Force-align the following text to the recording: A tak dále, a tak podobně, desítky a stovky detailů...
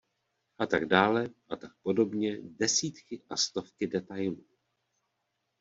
A 0.57 0.65
tak 0.65 0.85
dále, 0.85 1.29
a 1.49 1.55
tak 1.55 1.71
podobně, 1.83 2.37
desítky 2.41 3.21
a 3.29 3.37
stovky 3.37 3.87
detailů... 3.87 4.45